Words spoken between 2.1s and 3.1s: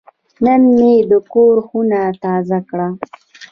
تازه کړه.